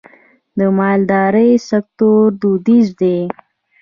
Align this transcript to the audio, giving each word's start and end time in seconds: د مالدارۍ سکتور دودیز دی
د 0.57 0.59
مالدارۍ 0.77 1.51
سکتور 1.69 2.25
دودیز 2.41 2.87
دی 2.99 3.17